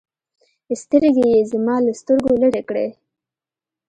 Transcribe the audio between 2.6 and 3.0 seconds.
کړې.